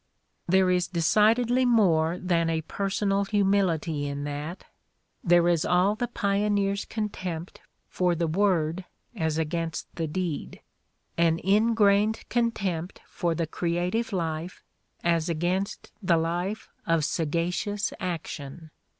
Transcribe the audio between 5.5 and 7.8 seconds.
all the pioneer 's contempt